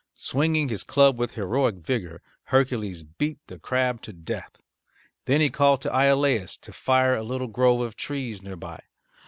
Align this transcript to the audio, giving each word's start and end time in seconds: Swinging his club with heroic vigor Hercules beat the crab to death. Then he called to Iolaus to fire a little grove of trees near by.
Swinging 0.17 0.69
his 0.69 0.83
club 0.83 1.19
with 1.19 1.33
heroic 1.33 1.75
vigor 1.75 2.23
Hercules 2.45 3.03
beat 3.03 3.37
the 3.45 3.59
crab 3.59 4.01
to 4.01 4.11
death. 4.11 4.55
Then 5.25 5.41
he 5.41 5.51
called 5.51 5.81
to 5.81 5.91
Iolaus 5.93 6.57
to 6.61 6.73
fire 6.73 7.13
a 7.15 7.21
little 7.21 7.45
grove 7.45 7.81
of 7.81 7.95
trees 7.95 8.41
near 8.41 8.55
by. 8.55 8.81